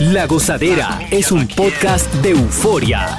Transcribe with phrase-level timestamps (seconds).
[0.00, 3.18] La Gozadera es un podcast de euforia.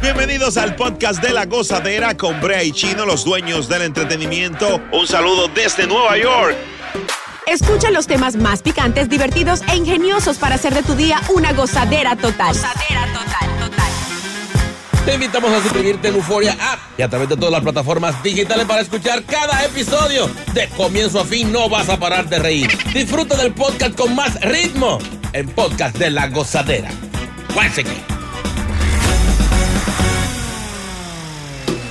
[0.00, 4.80] Bienvenidos al podcast de La Gozadera con Brea y Chino, los dueños del entretenimiento.
[4.92, 6.56] Un saludo desde Nueva York.
[7.46, 12.16] Escucha los temas más picantes, divertidos e ingeniosos para hacer de tu día una gozadera
[12.16, 12.54] total.
[12.54, 13.92] Gozadera total, total.
[15.04, 18.66] Te invitamos a suscribirte en Euforia App y a través de todas las plataformas digitales
[18.66, 20.30] para escuchar cada episodio.
[20.52, 22.70] De comienzo a fin no vas a parar de reír.
[22.92, 24.98] Disfruta del podcast con más ritmo.
[25.32, 26.90] En podcast de La Gozadera.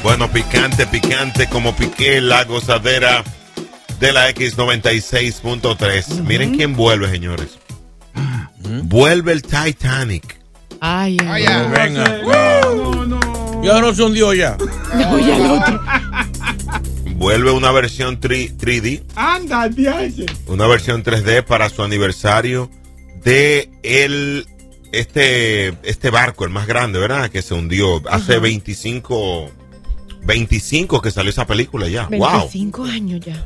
[0.02, 3.24] Bueno, picante, picante, como piqué la gozadera
[4.00, 6.22] de la X96.3.
[6.24, 7.60] Miren quién vuelve, señores.
[8.84, 10.40] Vuelve el Titanic.
[10.80, 11.68] Ay, ya.
[11.68, 12.22] Venga.
[12.24, 13.64] No, no.
[13.64, 14.58] Ya no se hundió ya.
[14.94, 15.82] El otro.
[17.16, 19.70] Vuelve una versión 3, 3D, Anda,
[20.46, 22.70] una versión 3D para su aniversario
[23.28, 24.46] de el
[24.94, 27.30] este este barco, el más grande, ¿verdad?
[27.30, 29.52] Que se hundió hace 25
[30.24, 32.08] 25 que salió esa película ya.
[32.08, 32.40] Wow.
[32.40, 33.46] 25 años ya.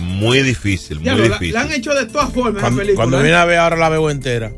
[0.00, 1.52] Muy difícil, muy Ya, la, difícil.
[1.54, 2.96] la han hecho de todas formas esa Cuando, película.
[3.04, 4.52] cuando viene a ver ahora la veo entera.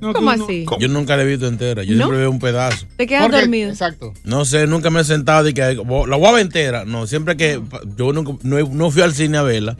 [0.00, 0.44] No, ¿Cómo no.
[0.44, 0.64] así?
[0.64, 0.78] ¿Cómo?
[0.80, 1.82] Yo nunca la he visto entera.
[1.82, 1.96] Yo ¿No?
[2.04, 2.86] siempre veo un pedazo.
[2.96, 3.70] Te quedas Porque- dormido.
[3.70, 4.12] Exacto.
[4.24, 6.84] No sé, nunca me he sentado y que la voy a ver entera.
[6.84, 7.60] No, siempre que
[7.96, 9.76] yo nunca- no, no fui al cine a verla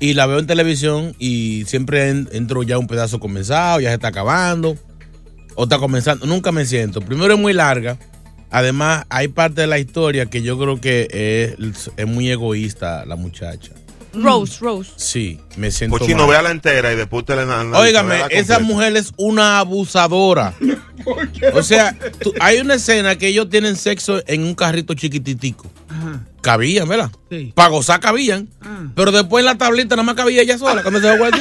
[0.00, 3.94] y la veo en televisión y siempre en- entro ya un pedazo comenzado, ya se
[3.94, 4.76] está acabando
[5.54, 6.26] o está comenzando.
[6.26, 7.00] Nunca me siento.
[7.00, 7.98] Primero es muy larga.
[8.50, 13.16] Además, hay parte de la historia que yo creo que es, es muy egoísta la
[13.16, 13.72] muchacha.
[14.14, 14.92] Rose, Rose.
[14.96, 16.30] Sí, me siento Cochino, mal.
[16.30, 20.54] vea la entera y después te la analiza, Óigame, esa mujer es una abusadora.
[21.54, 25.70] O sea, tú- hay una escena que ellos tienen sexo en un carrito chiquititico.
[25.88, 26.26] Ajá.
[26.46, 27.10] Cabían, ¿verdad?
[27.28, 27.52] Sí.
[27.56, 28.48] Para gozar cabían.
[28.62, 28.84] Ah.
[28.94, 31.34] Pero después en la tablita nada más cabía ella sola cuando se fue el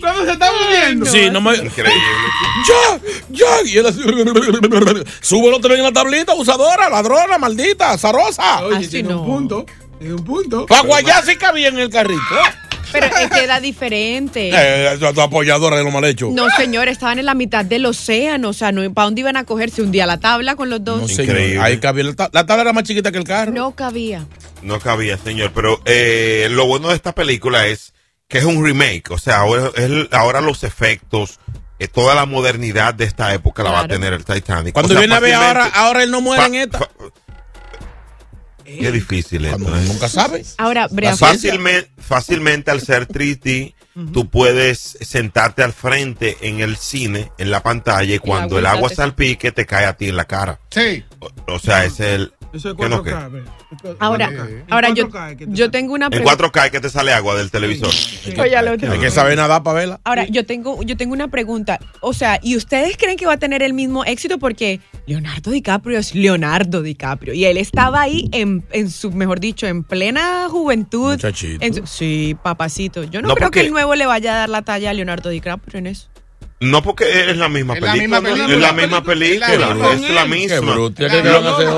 [0.00, 1.04] ¿Cómo se está moviendo?
[1.04, 1.54] Sí, no me.
[1.56, 1.92] Increíble.
[2.66, 3.00] ¡Ya!
[3.28, 3.68] ¡Ya!
[3.68, 4.00] Y él así.
[5.20, 8.64] Súbelo también en la tablita, abusadora, ladrona, maldita, zarosa.
[8.64, 9.20] Oye, Así tiene no.
[9.20, 9.66] un punto.
[9.98, 10.64] Tiene un punto.
[10.66, 12.20] Para guayar sí cabía en el carrito.
[12.92, 14.50] Pero es que era diferente.
[14.54, 16.30] Eh, tu apoyadora de lo mal hecho.
[16.32, 18.50] No, señor, estaban en la mitad del océano.
[18.50, 20.98] O sea, no, ¿para dónde iban a cogerse un día la tabla con los No,
[20.98, 21.10] dos?
[21.10, 21.36] señor.
[21.36, 21.60] Increíble.
[21.60, 23.52] Ahí cabía la, ta- la tabla era más chiquita que el carro.
[23.52, 24.26] No cabía.
[24.62, 25.52] No cabía, señor.
[25.54, 27.92] Pero eh, lo bueno de esta película es
[28.28, 29.10] que es un remake.
[29.10, 31.38] O sea, ahora, es- ahora los efectos,
[31.78, 34.72] eh, toda la modernidad de esta época la va a tener el Titanic.
[34.74, 36.88] Cuando O sea, viene a ver ahora, ahora él no muere en esta.
[38.78, 39.76] Qué difícil esto.
[39.76, 39.84] ¿eh?
[39.86, 40.54] nunca sabes.
[40.58, 41.30] Ahora, Brea, Así es.
[41.30, 43.74] Fácilmente, fácilmente al ser 3D,
[44.12, 48.88] tú puedes sentarte al frente en el cine, en la pantalla, y cuando el agua
[48.88, 50.60] salpique, te cae a ti en la cara.
[50.70, 51.04] Sí.
[51.20, 52.32] O, o sea, es el.
[52.52, 53.04] Eso es ¿qué no 4K.
[53.04, 53.28] qué?
[53.86, 53.96] ve.
[53.98, 56.36] ahora, En ahora yo, 4K que te yo tengo una En pregunta.
[56.52, 57.88] 4K que te sale agua del televisor.
[58.38, 58.92] Oye, otro.
[58.92, 60.00] Hay que saber nada para verla.
[60.04, 61.80] Ahora, yo tengo, yo tengo una pregunta.
[62.02, 64.38] O sea, ¿y ustedes creen que va a tener el mismo éxito?
[64.38, 67.32] Porque Leonardo DiCaprio es Leonardo DiCaprio.
[67.32, 71.12] Y él estaba ahí en, en su, mejor dicho, en plena juventud.
[71.12, 71.64] Muchachito.
[71.64, 73.02] En su- sí, papacito.
[73.04, 74.92] Yo no, No, creo porque- que el nuevo le vaya a dar la talla a
[74.92, 76.08] Leonardo DiCaprio en eso.
[76.60, 78.20] No porque es la misma Es la película.
[78.20, 78.22] misma ¿no?
[78.46, 78.54] película.
[78.54, 79.46] Es la misma película.
[79.48, 79.72] película.
[79.72, 80.14] Es la Es misma.
[80.14, 80.72] la Qué Qué misma.
[80.72, 80.94] bruto.
[80.96, 81.68] ¿Qué que van a hacer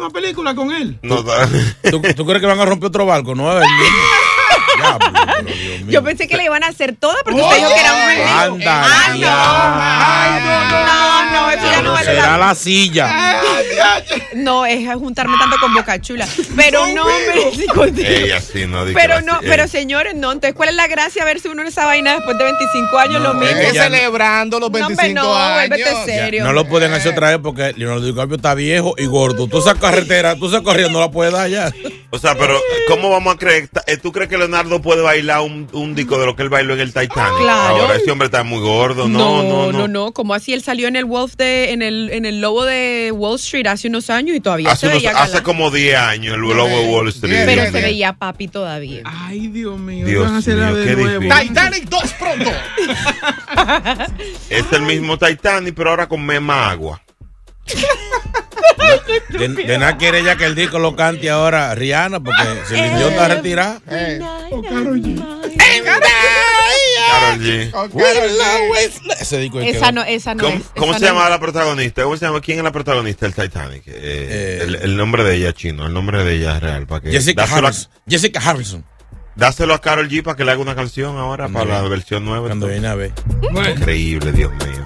[0.00, 0.98] la película con él.
[1.02, 1.48] No, da-
[1.90, 3.34] ¿Tú, tú crees que van a romper otro barco?
[3.34, 5.90] No, pero Dios mío.
[5.90, 7.92] Yo pensé que le iban a hacer toda porque usted dijo que era
[8.52, 8.54] un.
[8.62, 9.14] Anda, Ah, no.
[9.16, 10.86] diablo.
[10.86, 12.54] No, no, eso ya no vale Será la la
[14.34, 16.26] No, es juntarme tanto con Boca Chula.
[16.56, 18.84] Pero no, me no.
[18.94, 20.32] Pero no, pero señores, no.
[20.32, 23.22] Entonces, ¿cuál es la gracia verse uno en esa vaina después de 25 años?
[23.22, 23.56] No, lo mismo.
[23.56, 25.78] Es celebrando los No, hombre, 25 no, años.
[25.78, 26.44] Ya, serio.
[26.44, 29.46] No lo pueden hacer otra vez porque Leonardo DiCaprio está viejo y gordo.
[29.46, 31.72] Tú esa carretera, tú esa corrida no la puedes dar ya.
[32.10, 32.58] O sea, pero
[32.88, 33.68] ¿cómo vamos a creer?
[33.86, 36.74] Eh, ¿Tú crees que Leonardo puede bailar un, un disco de lo que él bailó
[36.74, 37.38] en el Titanic?
[37.40, 37.82] Claro.
[37.82, 39.08] Ahora ese hombre está muy gordo.
[39.08, 39.88] No, no, no.
[39.88, 43.12] no, Como así él salió en el Wolf de, en el, en el lobo de
[43.12, 46.34] Wall Street hace unos años y todavía Hace, se unos- veía hace como 10 años
[46.34, 47.42] el lobo de Wall Street.
[47.46, 49.02] Pero se veía papi todavía.
[49.04, 50.06] Ay, Dios mío.
[50.06, 51.20] Dios van a hacerla mío, de qué nuevo.
[51.20, 51.48] difícil.
[51.48, 52.50] Titanic 2 pronto.
[54.50, 57.02] Es el mismo Titanic, pero ahora con más agua.
[59.30, 62.86] De, de nada quiere ella que el disco lo cante ahora Rihanna porque si el
[62.92, 63.80] idiota está retirado.
[63.90, 64.62] Eh, Oh,
[67.10, 67.70] Karol G.
[67.70, 67.90] Karol G.
[67.90, 69.12] con Karol G.
[69.20, 70.62] Ese disco es Esa que- no, esa no ¿Cómo, es.
[70.76, 71.30] cómo esa se no llama es.
[71.30, 72.02] la protagonista?
[72.04, 72.40] ¿Cómo se llama?
[72.40, 73.82] ¿Quién es la protagonista del Titanic?
[73.86, 76.86] Eh, Eh, el, el nombre de ella chino, el nombre de ella es real.
[76.86, 77.90] Para que Jessica dáselo, a, Harrison.
[78.08, 78.84] Jessica Harrison.
[79.34, 82.24] dáselo a Carol G para que le haga una canción ahora Cuando para la versión
[82.24, 82.46] nueva.
[82.46, 83.12] Cuando viene a ver.
[83.76, 84.82] Increíble, Dios mío.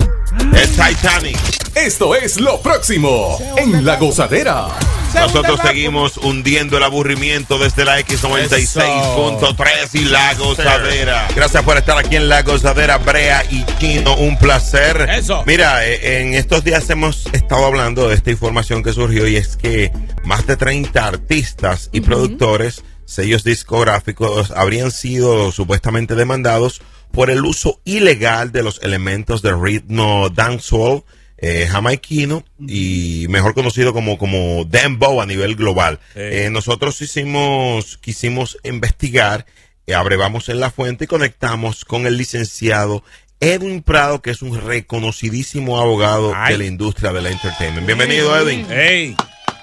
[0.54, 1.38] El Titanic.
[1.74, 4.68] Esto es lo próximo en La Gozadera.
[5.14, 11.28] Nosotros seguimos hundiendo el aburrimiento desde la X96.3 y La Gozadera.
[11.34, 14.16] Gracias por estar aquí en La Gozadera, Brea y Kino.
[14.16, 15.08] Un placer.
[15.10, 15.42] Eso.
[15.46, 19.56] Mira, eh, en estos días hemos estado hablando de esta información que surgió y es
[19.56, 19.92] que
[20.24, 26.82] más de 30 artistas y productores, sellos discográficos, habrían sido supuestamente demandados
[27.12, 31.02] por el uso ilegal de los elementos de ritmo dancehall
[31.38, 35.98] eh, jamaiquino y mejor conocido como, como dembow a nivel global.
[36.14, 39.46] Eh, nosotros hicimos, quisimos investigar,
[39.86, 43.02] eh, abrevamos en la fuente y conectamos con el licenciado
[43.40, 46.52] Edwin Prado, que es un reconocidísimo abogado Ay.
[46.52, 47.86] de la industria del entertainment.
[47.86, 48.66] Bienvenido, Edwin.
[48.70, 49.16] Ey.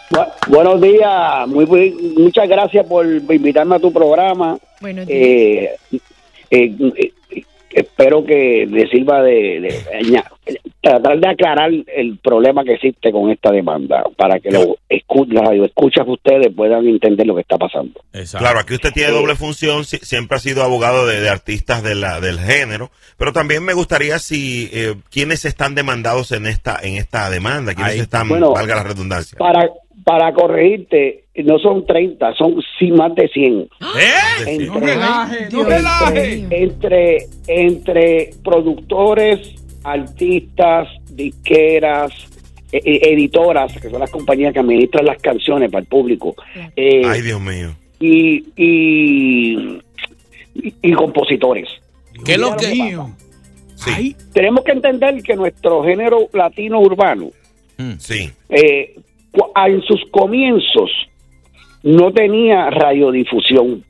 [0.09, 4.57] Bu- buenos días, muy, muy- muchas gracias por invitarme a tu programa.
[4.81, 5.19] Buenos días.
[5.19, 5.99] Eh, eh,
[6.49, 7.13] eh,
[7.97, 10.23] espero que le sirva de, de aña-
[10.81, 15.51] tratar de aclarar el problema que existe con esta demanda para que los escu- las
[15.67, 17.99] escuchas ustedes puedan entender lo que está pasando.
[18.13, 18.37] Exacto.
[18.45, 21.95] Claro, aquí usted tiene doble función, si- siempre ha sido abogado de, de artistas de
[21.95, 26.95] la, del género, pero también me gustaría si eh, quiénes están demandados en esta en
[26.95, 27.99] esta demanda, quiénes Ahí.
[27.99, 29.37] están, Bueno, valga la redundancia.
[29.39, 29.67] Para
[30.07, 33.53] para corregirte, no son 30, son sí más de 100.
[33.59, 33.67] ¿Eh?
[34.45, 36.45] Decir, No relaje, no relaje.
[36.49, 42.13] entre entre productores, artistas, disqueras,
[42.71, 46.35] eh, eh, editoras, que son las compañías que administran las canciones para el público,
[46.77, 47.75] eh, Ay, Dios mío.
[47.99, 49.79] y, y,
[50.55, 51.67] y- y compositores.
[52.23, 52.67] ¿Qué es lo que.?
[52.71, 53.11] mío.
[53.75, 54.15] Sí.
[54.33, 57.29] Tenemos que entender que nuestro género latino urbano,
[57.99, 58.31] Sí.
[58.49, 58.95] eh,
[59.33, 60.91] en sus comienzos,
[61.83, 63.83] no tenía radiodifusión.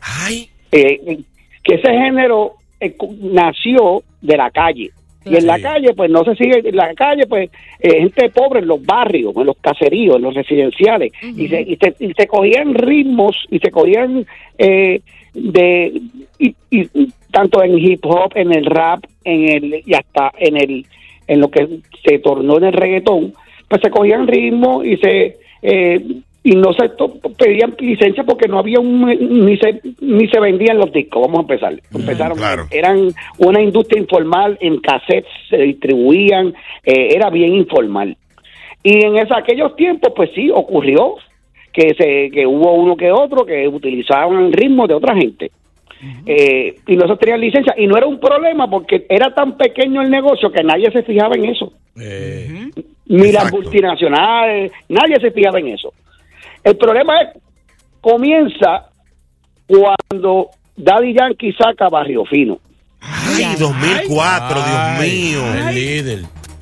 [0.00, 1.18] Ay, eh,
[1.62, 4.90] que ese género eh, nació de la calle.
[5.24, 7.48] Y en la calle, pues no se sigue, en la calle, pues
[7.78, 11.76] eh, gente pobre en los barrios, en los caseríos, en los residenciales, y, se, y,
[11.76, 14.26] se, y se cogían ritmos y se cogían
[14.58, 15.00] eh,
[15.32, 16.02] de,
[16.40, 16.54] y
[17.30, 20.86] tanto en hip hop, en el rap, en el, y hasta en el,
[21.28, 21.68] en lo que
[22.04, 23.32] se tornó en el reggaetón,
[23.72, 26.04] pues se cogían ritmos y se, eh,
[26.44, 26.90] y no se
[27.38, 31.40] pedían licencia porque no había un, ni se, ni se vendían los discos, vamos a
[31.40, 31.80] empezar.
[31.90, 32.66] Empezaron, claro.
[32.70, 33.08] eran
[33.38, 36.48] una industria informal, en cassettes se distribuían,
[36.84, 38.14] eh, era bien informal.
[38.82, 41.14] Y en esa, aquellos tiempos, pues sí, ocurrió
[41.72, 45.50] que se que hubo uno que otro que utilizaban el ritmo de otra gente.
[46.26, 47.74] Eh, y no se tenían licencia.
[47.78, 51.36] Y no era un problema porque era tan pequeño el negocio que nadie se fijaba
[51.36, 51.72] en eso.
[51.98, 52.70] Eh,
[53.06, 53.56] Ni las Exacto.
[53.56, 55.92] multinacionales, nadie se fijaba en eso.
[56.62, 57.28] El problema es,
[58.00, 58.88] comienza
[59.66, 62.58] cuando Daddy Yankee saca Barrio Fino.
[63.00, 65.40] ay, 2004, Dios ay, mío.
[65.54, 66.18] El líder.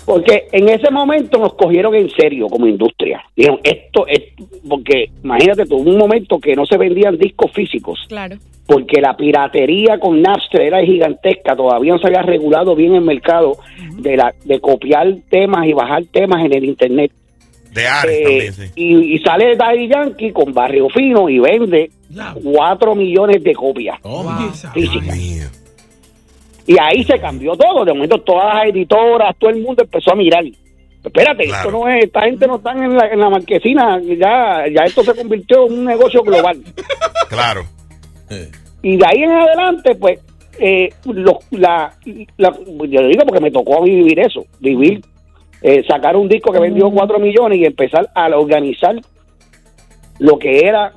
[0.06, 3.22] Porque en ese momento nos cogieron en serio como industria.
[3.36, 4.20] Dijeron, esto es,
[4.68, 8.36] porque imagínate tú, un momento que no se vendían discos físicos, Claro.
[8.66, 13.58] porque la piratería con Napster era gigantesca, todavía no se había regulado bien el mercado
[13.98, 17.12] de, la, de copiar temas y bajar temas en el Internet.
[17.72, 18.62] De Ares Eh, también, sí.
[18.74, 22.34] y, y sale Daddy Yankee con Barrio Fino y vende Ya.
[22.42, 23.96] 4 millones de copias
[24.52, 25.16] esa físicas.
[26.66, 27.84] Y ahí se cambió todo.
[27.84, 30.44] De momento todas las editoras, todo el mundo empezó a mirar.
[31.02, 31.68] Espérate, Claro.
[31.68, 35.02] esto no es, esta gente no está en la, en la marquesina, ya, ya esto
[35.02, 36.62] se convirtió en un negocio global.
[37.30, 37.62] Claro.
[38.28, 38.50] Eh,
[38.82, 40.18] Y de ahí en adelante, pues,
[40.58, 41.94] eh, los- la,
[42.36, 42.52] la-
[42.88, 45.00] yo lo digo porque me tocó vivir eso, vivir,
[45.62, 48.96] eh, sacar un disco que vendió 4 millones y empezar a organizar
[50.18, 50.92] lo que era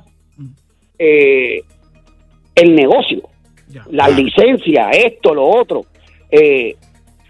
[0.98, 1.62] eh,
[2.54, 3.22] el negocio,
[3.74, 3.82] Ya.
[3.90, 5.82] la licencia, esto, lo otro.
[6.30, 6.76] Eh,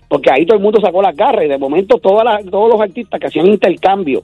[0.08, 2.80] porque ahí todo el mundo sacó las garras y de momento todas las- todos los
[2.80, 4.22] artistas que hacían intercambios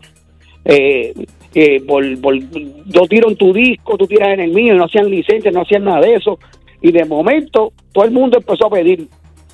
[0.64, 1.14] eh,
[1.54, 4.84] eh, por, por- yo tiro en tu disco, tú tiras en el mío y no
[4.84, 6.38] hacían licencia, no hacían nada de eso
[6.82, 9.08] y de momento todo el mundo empezó a pedir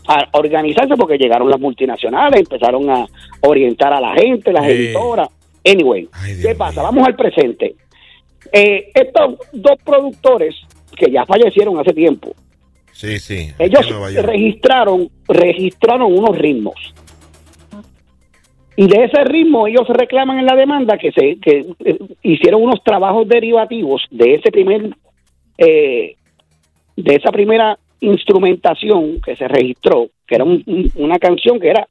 [0.08, 3.06] a organizarse porque llegaron las multinacionales, empezaron a
[3.42, 5.28] orientar a la gente, las editoras.
[5.64, 6.80] Anyway, Ay, ¿qué pasa?
[6.80, 6.90] mío.
[6.90, 7.74] Vamos al presente.
[8.52, 10.54] Eh, estos dos productores
[10.96, 12.32] que ya fallecieron hace tiempo,
[12.96, 13.50] Sí, sí.
[13.58, 13.86] ellos
[14.24, 16.74] registraron registraron unos ritmos
[18.76, 22.82] y de ese ritmo ellos reclaman en la demanda que se que eh, hicieron unos
[22.82, 24.90] trabajos derivativos de ese primer
[25.58, 26.16] eh,
[26.96, 31.86] de esa primera instrumentación que se registró que era un- un- una canción que era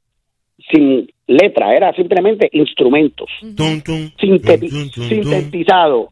[0.72, 5.08] sin letra era simplemente instrumentos Tum, tum, sinteti- tum, tum, tum, tum.
[5.08, 6.08] sintetizado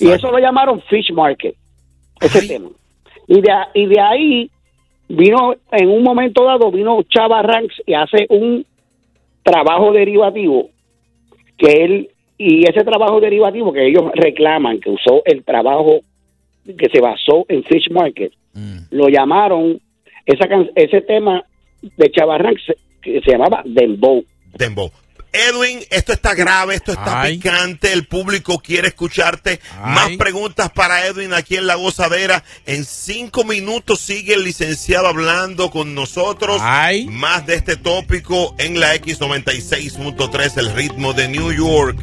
[0.00, 1.54] y eso lo llamaron Fish Market,
[2.20, 2.48] ese Ay.
[2.48, 2.68] tema.
[3.28, 4.50] Y de, y de ahí
[5.08, 8.64] vino, en un momento dado, vino Chava Ranks y hace un
[9.42, 10.70] trabajo derivativo
[11.56, 16.00] que él y ese trabajo derivativo que ellos reclaman, que usó el trabajo
[16.64, 18.86] que se basó en Fish Market, Mm.
[18.90, 19.78] lo llamaron,
[20.24, 21.44] esa ese tema
[21.82, 24.24] de Chavarrán se, que se llamaba Dembow.
[24.58, 24.90] Dembow.
[25.36, 27.36] Edwin, esto está grave, esto está Ay.
[27.36, 29.60] picante, el público quiere escucharte.
[29.82, 29.94] Ay.
[29.94, 32.42] Más preguntas para Edwin aquí en La Gozadera.
[32.64, 36.60] En cinco minutos sigue el licenciado hablando con nosotros.
[36.62, 37.06] Ay.
[37.06, 41.98] Más de este tópico en la X96.3, el ritmo de New York.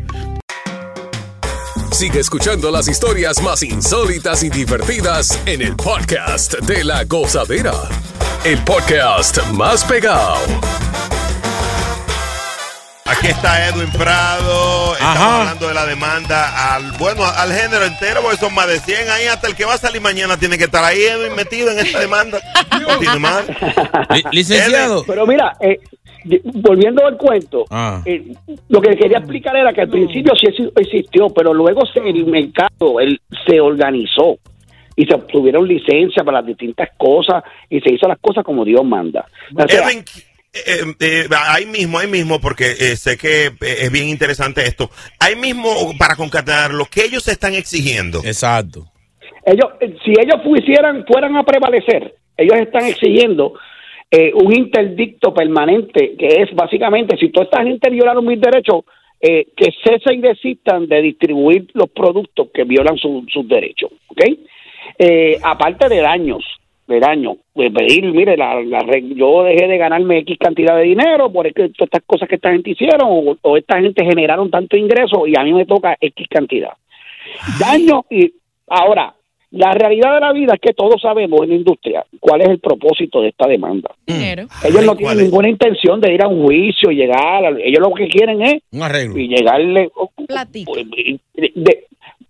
[1.91, 7.73] Sigue escuchando las historias más insólitas y divertidas en el podcast de la gozadera.
[8.43, 10.39] El podcast más pegado.
[13.05, 14.93] Aquí está Edwin Prado.
[14.93, 15.39] Estamos Ajá.
[15.41, 19.27] hablando de la demanda al, bueno, al género entero, porque son más de 100 ahí.
[19.27, 21.99] Hasta el que va a salir mañana tiene que estar ahí, Edwin, metido en esta
[21.99, 22.39] demanda.
[24.31, 25.03] Licenciado.
[25.05, 25.79] Pero mira, eh,
[26.53, 28.01] volviendo al cuento, Ah.
[28.05, 28.23] eh,
[28.69, 32.25] lo que quería explicar era que al principio sí exi- existió, pero luego se- el
[32.25, 34.37] mercado él, se organizó
[34.95, 38.83] y se obtuvieron licencias para las distintas cosas y se hizo las cosas como Dios
[38.85, 39.25] manda.
[39.55, 40.05] O sea, Edwin,
[40.53, 44.89] eh, eh, ahí mismo, ahí mismo, porque eh, sé que eh, es bien interesante esto.
[45.19, 48.19] Ahí mismo, para concatenar lo que ellos están exigiendo.
[48.23, 48.85] Exacto.
[49.45, 53.53] ellos, eh, si ellos fueran, fueran a prevalecer, ellos están exigiendo
[54.11, 58.83] eh, un interdicto permanente, que es básicamente, si toda esta gente violaron mis derechos,
[59.19, 64.21] eh, que cesen y desistan de distribuir los productos que violan su- sus derechos, ¿ok?
[64.99, 66.43] Eh, aparte de daños,
[66.87, 70.83] de daño, de pedir, mire, la, la re- yo dejé de ganarme X cantidad de
[70.83, 74.03] dinero por es que todas estas cosas que esta gente hicieron o, o esta gente
[74.03, 76.71] generaron tanto ingreso y a mí me toca X cantidad.
[77.59, 78.33] Daño y
[78.67, 79.13] ahora,
[79.51, 82.59] la realidad de la vida es que todos sabemos en la industria cuál es el
[82.59, 83.91] propósito de esta demanda.
[84.05, 84.43] Dinero.
[84.63, 87.79] Ellos no ¿cuál tienen ninguna intención de ir a un juicio y llegar, a- ellos
[87.79, 89.17] lo que quieren es Un arreglo.
[89.19, 89.89] y llegarle
[90.27, 90.71] Platica.
[90.71, 91.19] pues, de-
[91.55, 91.83] de-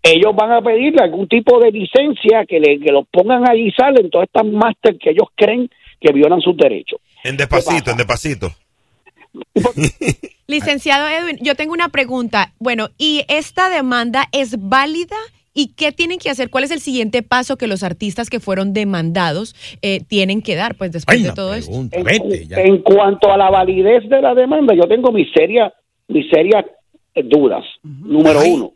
[0.04, 3.72] ellos van a pedirle algún tipo de licencia que le que los pongan allí y
[3.72, 5.70] salen todas estas máster que ellos creen
[6.00, 7.00] que violan sus derechos.
[7.24, 8.52] En despacito, en despacito.
[10.48, 12.54] Licenciado Edwin, yo tengo una pregunta.
[12.60, 15.16] Bueno, ¿y esta demanda es válida?
[15.54, 16.50] ¿Y qué tienen que hacer?
[16.50, 20.76] ¿Cuál es el siguiente paso que los artistas que fueron demandados eh, tienen que dar?
[20.76, 21.72] Pues después Ay, de todo esto.
[21.72, 21.98] pregunta.
[21.98, 22.58] En, Vete ya.
[22.58, 25.72] en cuanto a la validez de la demanda, yo tengo mis serias
[26.08, 26.66] mis serias
[27.16, 27.64] dudas.
[27.84, 28.52] Número Ay.
[28.52, 28.73] uno.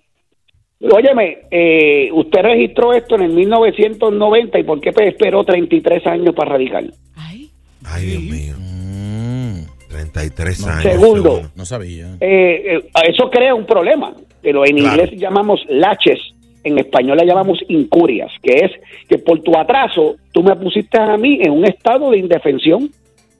[0.79, 6.51] Óyeme, eh, usted registró esto en el 1990 y ¿por qué esperó 33 años para
[6.51, 6.83] radicar?
[7.15, 7.49] Ay,
[7.83, 8.53] Ay, Dios mío.
[8.59, 10.67] Mm, 33 No.
[10.71, 10.83] años.
[10.83, 11.23] Segundo.
[11.35, 11.51] seguro.
[11.55, 12.05] no sabía.
[12.21, 15.01] Eh, eh, eso crea un problema, que lo en Claro.
[15.03, 16.19] inglés llamamos laches,
[16.63, 18.71] en español le llamamos incurias, que es
[19.09, 22.91] que por tu atraso tú me pusiste a mí en un estado de indefensión.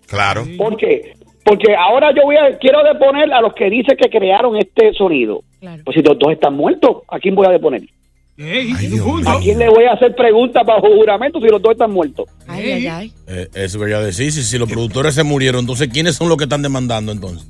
[0.08, 0.44] Claro.
[0.58, 1.14] ¿Por qué?
[1.44, 5.42] Porque ahora yo voy a, quiero deponer a los que dicen que crearon este sonido.
[5.60, 5.82] Claro.
[5.86, 7.82] Pues si los dos están muertos, ¿a quién voy a deponer?
[8.40, 8.90] Ey, Ay.
[9.26, 12.30] ¿A quién le voy a hacer preguntas bajo juramento si los dos están muertos?
[12.48, 13.12] Ay, ay, ay.
[13.28, 14.32] Eh, eso quería decir.
[14.32, 17.50] Si, si los productores se murieron, entonces, ¿quiénes son los que están demandando entonces?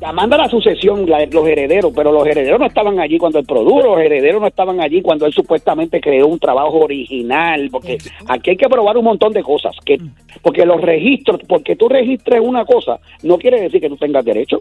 [0.00, 3.46] La manda la sucesión, la- los herederos, pero los herederos no estaban allí cuando él
[3.46, 8.50] produjo, los herederos no estaban allí cuando él supuestamente creó un trabajo original, porque aquí
[8.50, 9.98] hay que probar un montón de cosas, que
[10.42, 14.60] porque los registros, porque tú registres una cosa, no quiere decir que tú tengas derecho.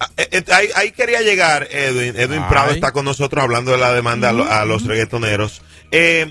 [0.00, 2.14] Ah, eh, eh, ahí, ahí quería llegar, Edwin.
[2.20, 2.48] Edwin Ay.
[2.50, 5.62] Prado está con nosotros hablando de la demanda a, lo- a los reggaetoneros.
[5.92, 6.26] Eh,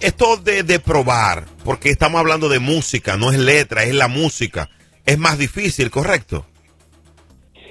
[0.00, 4.68] esto de, de probar, porque estamos hablando de música, no es letra, es la música.
[5.04, 6.46] Es más difícil, ¿correcto?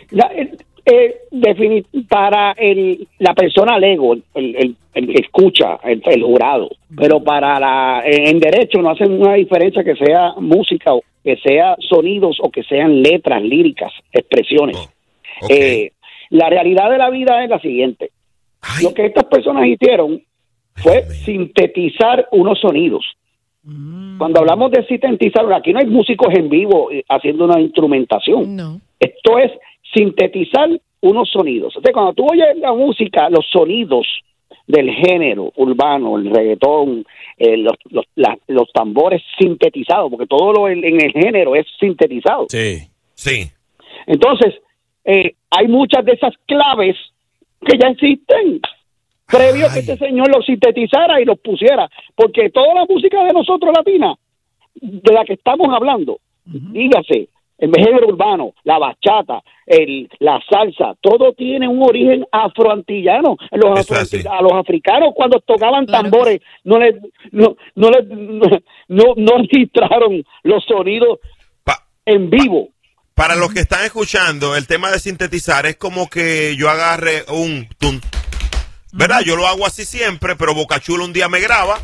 [0.09, 0.51] La- eh,
[0.85, 7.23] eh, para el, la persona lego, el, el- el que escucha, el, el jurado, pero
[7.23, 11.75] para la en, en derecho no hacen una diferencia que sea música, o que sea
[11.87, 14.75] sonidos o que sean letras, líricas, expresiones.
[14.77, 14.89] Oh,
[15.49, 15.91] Eh,
[16.29, 18.11] la realidad de la vida es la siguiente.
[18.61, 20.21] Ay, Lo que estas personas hicieron
[20.75, 23.05] fue sintetizar unos sonidos.
[24.17, 28.55] Cuando hablamos de sintetizar, aquí no hay músicos en vivo eh, haciendo una instrumentación.
[28.55, 28.79] No.
[28.99, 29.51] Esto es
[29.93, 30.69] sintetizar
[31.01, 31.73] unos sonidos.
[31.75, 34.07] Entonces, cuando tú oyes la música, los sonidos
[34.67, 37.05] del género urbano, el reggaetón,
[37.37, 41.65] eh, los, los, la- los tambores sintetizados, porque todo lo en, en el género es
[41.79, 42.45] sintetizado.
[42.49, 42.79] Sí.
[43.15, 43.49] sí.
[44.05, 44.53] Entonces,
[45.07, 46.95] eh, hay muchas de esas claves
[47.65, 48.61] que ya existen
[49.25, 49.79] previo que Ay.
[49.79, 54.13] este señor los sintetizara y los pusiera, porque toda la música de nosotros latina,
[54.75, 61.33] de la que estamos hablando, dígase, el género urbano, la bachata, el, la salsa, todo
[61.33, 63.35] tiene un origen afroantillano.
[63.51, 64.27] Los Eso es afroanti- así.
[64.29, 66.95] a los africanos cuando tocaban Claro que tambores no les
[67.31, 68.47] no no les no,
[68.89, 71.17] no, no registraron los sonidos
[71.63, 72.69] Pa- en vivo.
[73.17, 77.67] Para los que están escuchando, el tema de sintetizar es como que yo agarre un
[77.79, 77.99] tun.
[78.93, 79.21] ¿Verdad?
[79.25, 81.79] Yo lo hago así siempre, pero Bocachulo un día me graba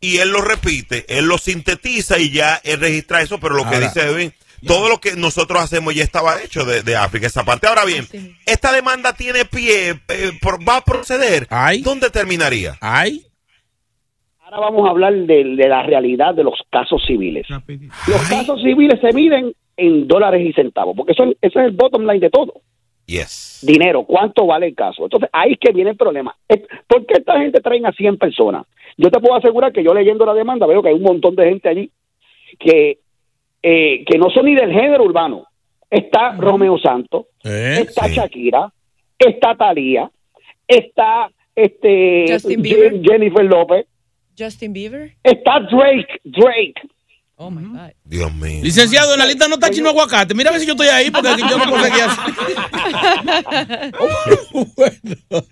[0.00, 3.80] y él lo repite, él lo sintetiza y ya él registra eso, pero lo que
[3.80, 4.32] dice Edwin,
[4.66, 7.66] todo lo que nosotros hacemos ya estaba hecho de, de África, esa parte.
[7.66, 8.06] Ahora bien,
[8.46, 11.46] esta demanda tiene pie, eh, por- va a proceder.
[11.50, 11.82] Ay.
[11.82, 12.76] ¿Dónde terminaría?
[12.80, 13.26] Ay,
[14.40, 17.46] Ahora vamos a hablar de, de la realidad de los casos civiles.
[18.06, 21.70] Los casos civiles se miden en dólares y centavos, porque eso, es- ese es el
[21.72, 22.54] bottom line de todo.
[23.06, 23.62] Yes.
[23.66, 25.04] Dinero, ¿cuánto vale el caso?
[25.04, 26.34] Entonces, ahí es que viene el problema.
[26.48, 28.66] Es- ¿Por qué esta gente traen a 100 personas?
[28.96, 31.48] Yo te puedo asegurar que yo leyendo la demanda veo que hay un montón de
[31.48, 31.90] gente allí
[32.58, 32.98] que,
[33.62, 35.46] eh, que no son ni del género urbano.
[35.90, 37.78] Está Romeo Santos, ¿eh?
[37.82, 38.14] está Sí.
[38.16, 38.72] Shakira,
[39.18, 40.10] está Talía,
[40.66, 42.92] está este Justin Bieber.
[42.94, 43.86] Je- Jennifer López,
[44.36, 45.12] Justin Bieber.
[45.22, 46.74] está Drake, Drake.
[47.38, 47.90] Oh my God.
[48.04, 48.60] Dios mío.
[48.62, 50.34] Licenciado, en la lista no está chino aguacate.
[50.34, 52.20] Mira a ver si yo estoy ahí porque yo no puedo seguir así.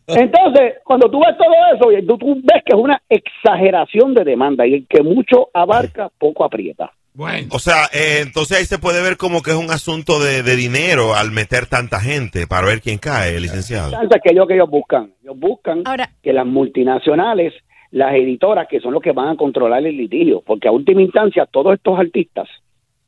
[0.07, 4.25] Entonces, cuando tú ves todo eso, y tú, tú ves que es una exageración de
[4.25, 6.93] demanda y el que mucho abarca, poco aprieta.
[7.13, 7.47] Bueno.
[7.53, 10.57] O sea, eh, entonces ahí se puede ver como que es un asunto de, de
[10.57, 13.93] dinero al meter tanta gente para ver quién cae, licenciado.
[13.93, 15.13] Entonces, que es lo que ellos buscan?
[15.23, 17.53] Ellos buscan Ahora- que las multinacionales,
[17.95, 21.47] las editoras, que son los que van a controlar el litigio, porque a última instancia
[21.47, 22.49] todos estos artistas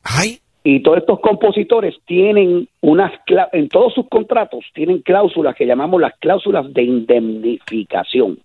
[0.04, 3.12] Ay, y todos estos compositores tienen unas
[3.52, 8.38] en todos sus contratos tienen cláusulas que llamamos las cláusulas de indemnificación.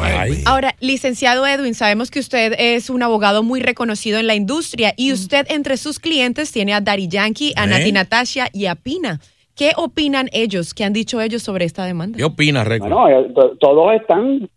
[0.00, 0.42] Ay.
[0.46, 5.12] Ahora, licenciado Edwin, sabemos que usted es un abogado muy reconocido en la industria y
[5.12, 7.66] usted entre sus clientes tiene a Daddy Yankee, a ¿Eh?
[7.66, 9.20] Nati Natasha y a Pina.
[9.54, 10.72] ¿Qué opinan ellos?
[10.72, 12.16] ¿Qué han dicho ellos sobre esta demanda?
[12.16, 12.88] ¿Qué opinas, Reco?
[12.88, 14.48] Bueno, eh, to- todos están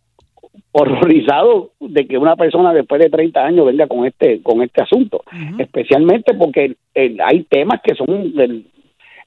[0.80, 5.24] horrorizados de que una persona después de 30 años venga con este con este asunto,
[5.58, 8.66] especialmente porque eh, hay temas que son del,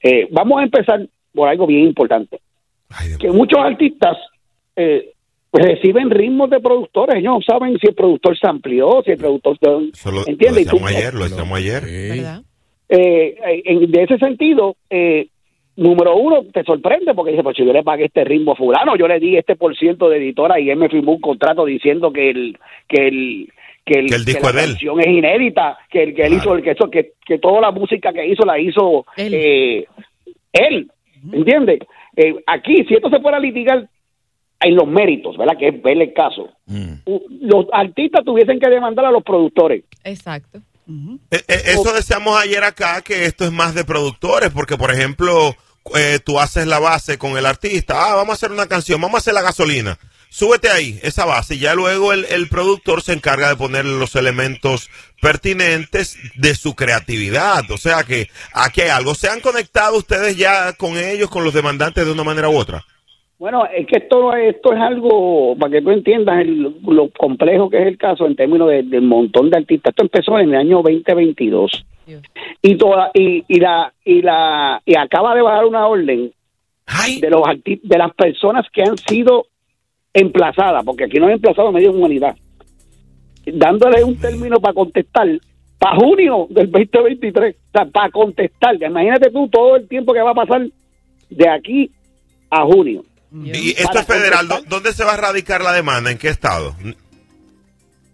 [0.02, 2.40] eh, vamos a empezar por algo bien importante,
[2.90, 4.16] ay, que muchos artistas
[4.76, 5.12] eh,
[5.50, 9.18] pues reciben ritmos de productores, ellos no saben si el productor se amplió, si el
[9.18, 9.56] productor
[9.92, 10.62] Eso lo, lo ¿entiendes?
[10.62, 11.82] Y tú- decíamos ayer, lo decíamos ayer.
[12.88, 15.28] Eh, en- de ese sentido, eh,
[15.76, 18.96] número uno, te sorprende porque dice, pues si yo le pagué este ritmo a fulano,
[18.96, 22.12] yo le di este por ciento de editora y él me firmó un contrato diciendo
[22.12, 23.48] que el que el
[23.84, 24.70] que el, Que el disco la es de él.
[24.72, 27.70] canción es inédita, que el que él hizo, el que eso, que, que toda la
[27.70, 29.32] música que hizo la hizo Él.
[29.34, 29.86] eh,
[30.52, 30.90] él,
[31.32, 31.80] ¿entiendes?
[32.14, 33.88] Eh, aquí, si esto se fuera a litigar
[34.62, 35.56] en los méritos, ¿verdad?
[35.56, 36.50] Que es ver el caso.
[36.66, 36.92] Mm.
[37.40, 39.82] Los artistas tuviesen que demandar a los productores.
[40.04, 40.60] Exacto.
[41.30, 45.56] Eh, eh, eso decíamos ayer acá, que esto es más de productores, porque por ejemplo,
[45.94, 49.16] eh, tú haces la base con el artista, ah, vamos a hacer una canción, vamos
[49.16, 49.98] a hacer la gasolina,
[50.28, 54.16] súbete ahí, esa base, y ya luego el, el productor se encarga de poner los
[54.16, 60.36] elementos pertinentes de su creatividad, o sea que aquí hay algo, ¿se han conectado ustedes
[60.36, 62.84] ya con ellos, con los demandantes de una manera u otra?
[63.40, 67.78] Bueno, es que esto, esto es algo, para que tú entiendas el- lo complejo que
[67.80, 69.92] es el caso en términos de- del montón de artistas.
[69.92, 71.70] Esto empezó en el año 2022
[72.06, 72.22] Dios.
[72.60, 76.30] y toda y, y la y la y acaba de bajar una orden
[76.84, 79.46] Ay, de los arti- de las personas que han sido
[80.12, 82.36] emplazadas, porque aquí no hay emplazado medio humanidad,
[83.46, 85.28] dándole un término para contestar
[85.78, 88.74] para junio del 2023, o sea, para contestar.
[88.82, 90.66] Imagínate tú todo el tiempo que va a pasar
[91.30, 91.90] de aquí
[92.50, 93.02] a junio.
[93.32, 94.62] Y esto es federal, contestar.
[94.62, 96.10] ¿dó- ¿dónde se va a radicar la demanda?
[96.10, 96.74] ¿En qué estado?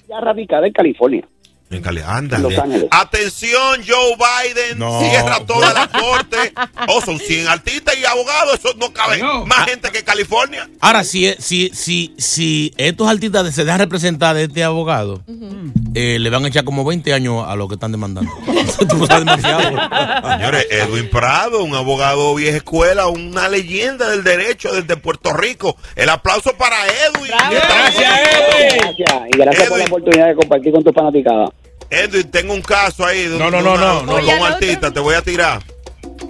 [0.09, 1.27] Ya radicada en California.
[1.69, 2.57] En Cali, ándale.
[2.93, 5.01] Atención, Joe Biden No.
[5.01, 6.53] cierra toda la corte.
[6.89, 9.45] Oh, son 100 artistas y abogados, eso no cabe No.
[9.47, 10.69] más gente que California.
[10.81, 15.23] Ahora, si, si, si, si estos artistas se dejan representar de este abogado,
[15.95, 18.31] eh, le van a echar como 20 años a los que están demandando.
[19.37, 25.77] Señores, Edwin Prado, un abogado vieja escuela, una leyenda del derecho desde Puerto Rico.
[25.95, 27.33] El aplauso para Edwin.
[27.51, 28.79] Gracias, Edwin.
[28.81, 29.21] Gracias.
[29.33, 31.49] Y gracias por la oportunidad de compartir con tu fanaticada.
[31.91, 33.29] Edwin, tengo un caso ahí.
[33.29, 34.13] de No, un- no, no, no, no.
[34.15, 34.55] un Oye, al otro.
[34.55, 35.63] artista, te voy a tirar.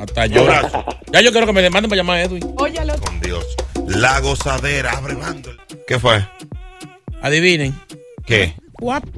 [0.01, 0.47] Hasta yo.
[1.13, 2.43] Ya yo quiero que me demanden para llamar a Edwin.
[2.59, 2.95] Óyalo.
[3.01, 3.45] Con Dios.
[3.87, 5.51] La gozadera, abre bando.
[5.87, 6.27] ¿Qué fue?
[7.23, 7.75] Adivinen.
[8.27, 8.55] ¿Qué?
[8.75, 9.05] Guap.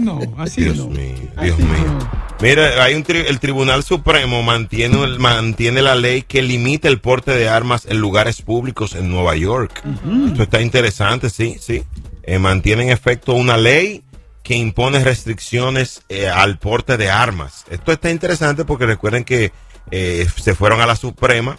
[0.00, 0.86] No, así Dios no.
[0.88, 1.84] mío, Dios Así mío.
[1.86, 2.10] no.
[2.40, 7.00] Mira, hay un tri- el Tribunal Supremo mantiene, el- mantiene la ley que limita el
[7.00, 9.82] porte de armas en lugares públicos en Nueva York.
[10.28, 11.82] Esto está interesante, sí, sí.
[12.22, 14.02] Eh, mantiene en efecto una ley
[14.48, 17.66] que impone restricciones eh, al porte de armas.
[17.68, 19.52] Esto está interesante porque recuerden que
[19.90, 21.58] eh, se fueron a la Suprema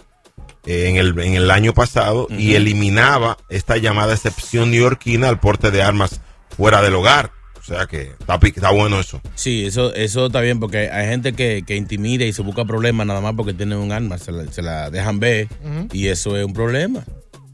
[0.66, 5.70] eh, en, el, en el año pasado y eliminaba esta llamada excepción neoyorquina al porte
[5.70, 6.20] de armas
[6.56, 7.30] fuera del hogar.
[7.60, 9.20] O sea que está, pi- está bueno eso.
[9.36, 13.06] Sí, eso, eso está bien porque hay gente que, que intimida y se busca problemas
[13.06, 15.46] nada más porque tienen un arma, se la, se la dejan ver
[15.92, 17.04] y eso es un problema.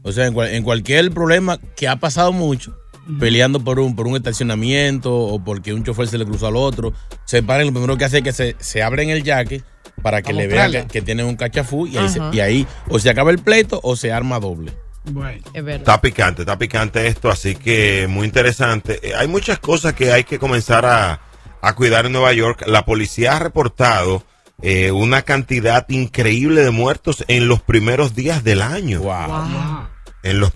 [0.01, 2.75] O sea, en, cual- en cualquier problema que ha pasado mucho,
[3.19, 6.93] peleando por un, por un estacionamiento o porque un chofer se le cruzó al otro,
[7.25, 9.63] se paran, lo primero que hace es que se, se abren el jaque
[10.01, 12.29] para que A le vean que, que tienen un cachafú y ahí, se- Ajá.
[12.33, 14.71] y ahí o se acaba el pleito o se arma doble.
[15.05, 15.41] Bueno.
[15.53, 15.79] Es verdad.
[15.81, 18.99] Está picante, está picante esto, así que muy interesante.
[19.01, 21.21] Eh, Hay muchas cosas que hay que comenzar a,
[21.61, 22.63] a cuidar en Nueva York.
[22.67, 24.23] La policía ha reportado
[24.61, 28.99] eh, una cantidad increíble de muertos en los primeros días del año.
[28.99, 29.87] Wow.
[30.29, 30.51] En los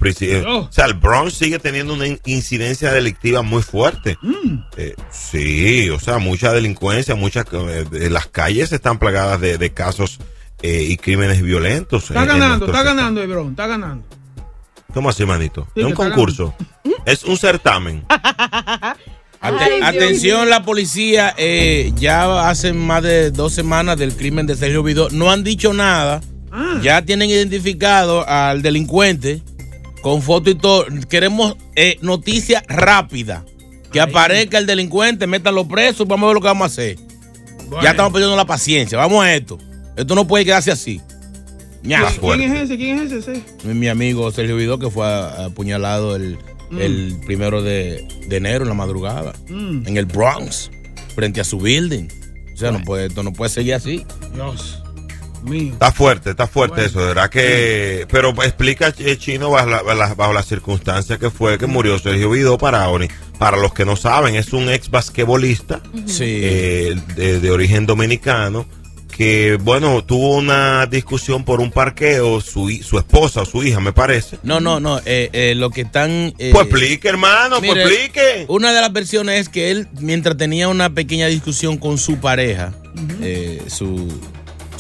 [0.46, 0.60] Oh.
[0.60, 4.18] O sea, el Bronx sigue teniendo una in- incidencia delictiva muy fuerte.
[4.78, 9.72] Eh, sí, o sea, mucha delincuencia, muchas eh, de las calles están plagadas de, de
[9.72, 10.20] casos
[10.62, 12.04] eh, y crímenes violentos.
[12.04, 14.06] Está ganando, está ganando, Hebron, está ganando.
[14.94, 15.68] ¿Cómo así, manito?
[15.74, 16.54] Sí, es un concurso.
[17.06, 18.04] Es un certamen.
[18.10, 24.46] Ate- Ay, Dios atención, la policía eh, ya hace más de dos semanas del crimen
[24.46, 25.10] de Sergio Vidó.
[25.10, 26.22] No han dicho nada.
[26.52, 26.80] Ah.
[26.84, 29.42] Ya tienen identificado al delincuente
[30.02, 30.86] con foto y todo.
[31.10, 33.46] Queremos eh, noticia rápida.
[33.92, 36.98] Que aparezca el delincuente, métanlo preso, vamos a ver lo que vamos a hacer.
[37.68, 37.84] Bueno.
[37.84, 38.98] Ya estamos perdiendo la paciencia.
[38.98, 39.58] Vamos a esto.
[39.98, 41.02] Esto no puede quedarse así.
[41.84, 42.78] ¿Quién es ese?
[42.78, 43.42] ¿Quién es ese?
[43.64, 46.38] Mi amigo Sergio Vidó que fue apuñalado el,
[46.78, 49.34] el primero de, de enero en la madrugada.
[49.50, 50.72] Mm, en el Bronx,
[51.16, 52.08] frente a su building.
[52.54, 54.06] O sea, no puede, esto no puede seguir así.
[54.34, 54.81] Dios
[55.44, 55.74] mío.
[55.74, 56.88] Está fuerte, está fuerte Bueno.
[56.90, 58.06] eso, de verdad que...
[58.10, 61.98] Pero explica, eh, Chino, bajo la, bajo la- bajo la circunstancia que fue que murió
[62.00, 66.24] Sergio Vidó para, ori- para los que no saben, es un ex basquetbolista Sí.
[66.26, 68.66] eh, de, de origen dominicano
[69.18, 73.92] que, bueno, tuvo una discusión por un parqueo, su, su esposa o su hija, me
[73.92, 74.38] parece.
[74.42, 75.00] no, no, no.
[75.06, 76.34] eh, eh, lo que están.
[76.40, 78.46] eh, Pues explique, hermano, pues explique.
[78.48, 82.74] Una de las versiones es que él, mientras tenía una pequeña discusión con su pareja,
[83.22, 84.08] eh, su,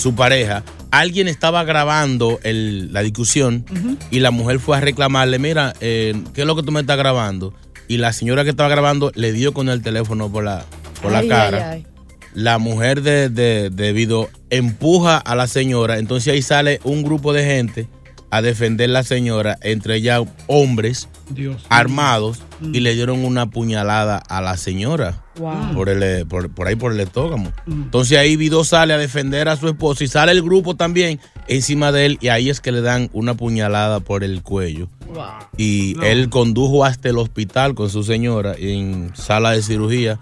[0.01, 3.63] su pareja, alguien estaba grabando el- la discusión
[4.09, 6.97] y la mujer fue a reclamarle, mira, eh, ¿qué es lo que tú me estás
[6.97, 7.53] grabando?
[7.87, 10.65] Y la señora que estaba grabando le dio con el teléfono por la,
[11.01, 11.71] por Ay, la cara.
[11.71, 11.87] ay, ay.
[12.33, 17.33] la mujer de, de, de Vido empuja a la señora, entonces ahí sale un grupo
[17.33, 17.87] de gente
[18.29, 21.65] a defender la señora, entre ellas hombres Dios.
[21.67, 25.73] armados, y le dieron una puñalada a la señora Wow.
[25.73, 27.51] por, el, por, por ahí por el estómago.
[27.67, 31.91] Entonces ahí Vido sale a defender a su esposa y sale el grupo también encima
[31.91, 34.87] de él y ahí es que le dan una puñalada por el cuello.
[35.13, 35.23] Wow.
[35.57, 36.03] Y No.
[36.03, 40.19] él condujo hasta el hospital con su señora en sala de cirugía,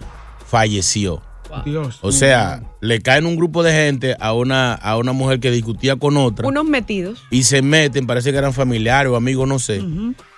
[0.47, 1.21] falleció.
[1.65, 1.99] Dios.
[2.01, 5.95] O sea, le caen un grupo de gente a una, a una mujer que discutía
[5.95, 7.23] con otra Unos metidos.
[7.31, 9.81] y se meten, parece que eran familiares o amigos, no sé,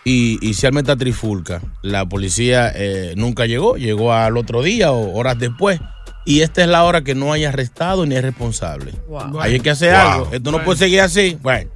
[0.03, 1.61] y, y se arma esta trifulca.
[1.81, 5.79] La policía eh, nunca llegó, llegó al otro día o horas después.
[6.23, 8.91] Y esta es la hora que no hay arrestado ni es responsable.
[9.07, 9.19] Wow.
[9.21, 9.41] Bueno.
[9.41, 10.01] Ahí hay que hacer Wow.
[10.11, 10.29] algo.
[10.31, 11.37] Esto no puede seguir así.
[11.41, 11.69] Bueno,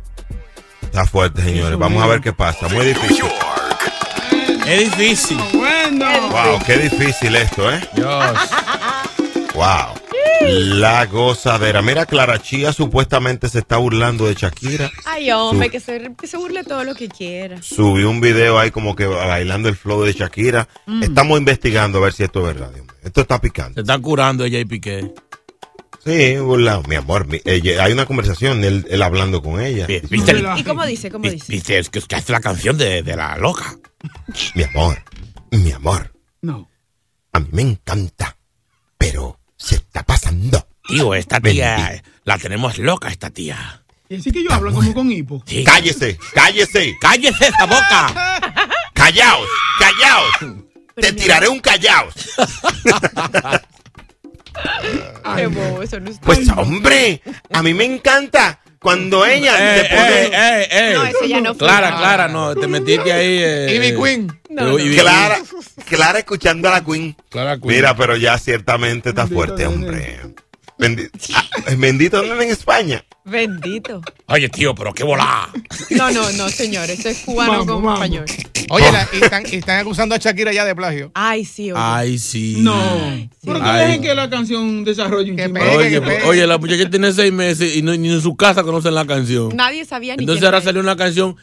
[0.84, 1.78] Está fuerte, señores.
[1.80, 2.68] Vamos a ver qué pasa.
[2.70, 3.26] Muy difícil.
[4.68, 5.38] es difícil.
[5.54, 6.06] Bueno.
[6.30, 7.82] Wow, qué difícil esto, ¿eh?
[7.96, 8.36] Dios.
[9.56, 9.96] Wow.
[10.42, 11.82] La gozadera.
[11.82, 14.92] Mira, Clara Chía supuestamente se está burlando de Shakira.
[15.06, 17.62] Ay, hombre, Su- que se, que se burle todo lo que quiera.
[17.62, 20.68] Subió un video ahí como que bailando el flow de Shakira.
[21.02, 22.72] Estamos investigando a ver si esto es verdad.
[22.74, 22.94] Dios mío.
[23.04, 23.82] Esto está Se picante.
[23.82, 25.14] está curando ella y Piqué.
[26.04, 26.84] Sí, burlado.
[26.84, 29.88] Mi amor, mi- ella- hay una conversación, él, él hablando con ella.
[29.88, 30.62] ¿Viste, el- Relaje.
[30.62, 31.10] ¿Y cómo dice?
[31.10, 31.52] ¿Cómo dice?
[31.52, 33.74] viste es que usted hace la canción de, de la loca?
[34.54, 35.02] Mi amor,
[35.52, 36.70] mi amor, No.
[37.34, 38.38] a mí me encanta,
[39.00, 40.68] pero se está pasando.
[40.88, 43.82] Tío, esta tía, la tenemos loca, esta tía.
[44.08, 45.44] Y así que yo hablo como con hipo.
[45.48, 45.64] Sí.
[45.64, 48.14] Cállese, cállese, ¡Cállese esa boca!
[48.94, 49.48] callaos,
[49.80, 50.62] callaos.
[50.96, 52.14] Te mira- tiraré un callaos.
[55.36, 56.22] Qué bobo, eso no está.
[56.26, 60.24] Pues hombre, a mí me encanta cuando ella ¡Eh, se pone...
[60.26, 60.94] eh, eh, eh!
[60.94, 61.68] No, ese ya no fue.
[61.68, 63.40] Clara, Clara, no, te metiste ahí.
[63.42, 64.40] Eh, Ivy eh, Queen.
[64.64, 64.80] No, no.
[64.80, 65.38] Ivy Clara,
[65.88, 67.16] Clara escuchando a la Queen.
[67.30, 67.76] Clara Queen.
[67.76, 69.76] Mira, pero ya ciertamente está Bendito fuerte, nene.
[69.76, 70.20] hombre.
[71.34, 71.44] Ah,
[71.78, 73.06] bendito en España.
[73.24, 74.02] Bendito.
[74.28, 75.50] Oye, tío, pero qué volá.
[75.92, 76.90] No, no, no, señor.
[76.90, 77.94] Eso es cubano Vamos, vamos.
[77.94, 78.26] español.
[78.70, 81.12] Oye, la- y, están, y están acusando a Shakira ya de plagio.
[81.14, 81.82] Ay, sí, oye.
[81.82, 82.56] Ay, sí.
[82.60, 82.76] No.
[83.44, 86.24] Pero que dejen que la canción desarrolle un pegue, Oye, que pegue.
[86.26, 89.56] oye, la muchacha tiene seis meses y no- ni en su casa conocen la canción.
[89.56, 91.38] Nadie sabía ni Entonces ahora salió una canción,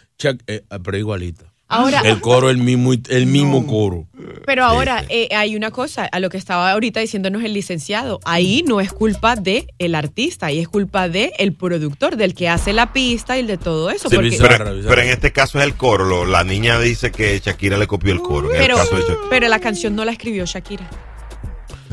[0.46, 1.51] eh, pero igualita.
[1.72, 4.06] Ahora, El coro, el mismo, el mismo coro.
[4.46, 8.62] pero ahora eh, hay una cosa, a lo que estaba ahorita diciéndonos el licenciado, ahí
[8.66, 12.72] no es culpa de el artista, ahí es culpa de el productor, del que hace
[12.72, 14.08] la pista y de todo eso.
[14.08, 14.94] Sí, porque- Bizarra, Pero, bizarra.
[14.94, 16.04] pero en este caso es el coro.
[16.04, 18.52] lo- la niña dice que Shakira le copió el coro.
[18.52, 19.18] En pero, el caso de Shakira.
[19.30, 20.88] pero la canción no la escribió Shakira.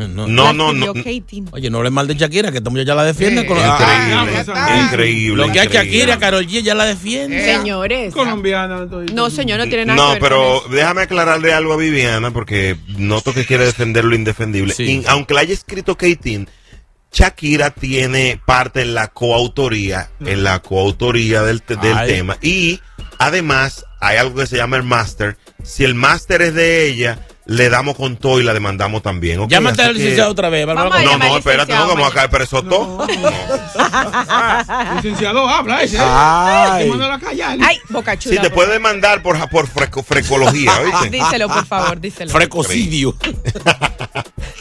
[0.08, 0.94] No, No, no, no.
[1.52, 3.42] Oye, no le mal de Shakira, que esta mujer ya la defiende.
[3.42, 4.44] Sí, con- Increíble.
[4.56, 5.46] Ah, increíble.
[5.48, 5.68] Lo que hay.
[5.68, 7.44] Shakira, Karol G ya la defiende.
[7.44, 8.14] Señores.
[8.14, 8.88] Colombiana.
[9.14, 10.76] No, señor, no tiene nada No, que ver pero con eso.
[10.76, 14.74] déjame aclararle algo a Viviana porque noto que quiere defender lo indefendible.
[14.74, 15.04] Sí.
[15.08, 16.46] Aunque la haya escrito Katie,
[17.12, 22.08] Shakira tiene parte en la coautoría, en la coautoría del, te- del Ay.
[22.08, 22.38] tema.
[22.42, 22.80] Y
[23.18, 25.38] además hay algo que se llama el máster.
[25.64, 29.40] Si el máster es de ella, le damos con todo y la demandamos también.
[29.40, 29.50] ¿ok?
[29.50, 30.68] Llámate al que- licenciado otra vez.
[30.68, 33.08] Vamos a No, no, espérate, no, vamos a caer preso todo.
[34.96, 35.98] Licenciado, habla ese.
[36.00, 36.92] Ay.
[37.10, 37.58] A callar.
[37.62, 38.36] Ay, boca chula.
[38.36, 40.72] Si te puede mandar por, por freco- frecología.
[41.12, 42.32] Díselo, por favor, díselo.
[42.32, 43.16] Frecocidio.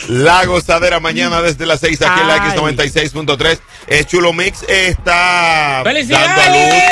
[0.07, 2.51] La gozadera mañana desde las 6 aquí en la Ay.
[2.57, 3.59] X96.3.
[3.89, 6.29] Eh, Chulo Mix está ¡Felicidades!
[6.37, 6.85] dando a luz.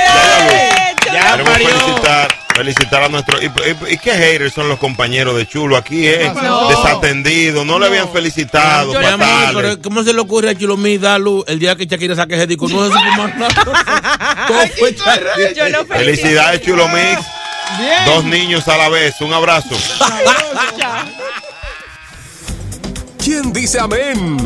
[1.13, 1.69] Ya Queremos parió.
[1.69, 3.41] felicitar, felicitar a nuestro.
[3.41, 6.33] Y, y- y qué haters son los compañeros de Chulo aquí, eh?
[6.35, 6.69] No.
[6.69, 8.93] Desatendidos, no, le habían felicitado.
[8.93, 12.49] Pero ¿cómo se le ocurre a Chulomí dar luz el día que Shakira saque ese
[12.49, 12.67] disco?
[12.69, 12.91] No
[14.49, 15.05] felicito.
[15.89, 17.21] Felicidades, Chulo Mix.
[17.79, 18.05] Bien.
[18.07, 19.21] Dos niños a la vez.
[19.21, 19.77] Un abrazo.
[23.27, 24.39] ¿Quién dice amén?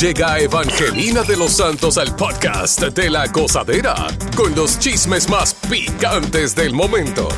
[0.00, 3.94] Llega Evangelina de los Santos al podcast de la gozadera
[4.34, 7.28] con los chismes más picantes del momento.